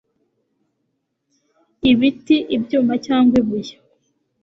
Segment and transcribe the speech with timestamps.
[1.91, 3.75] ibiti, ibyuma cyangwa ibuye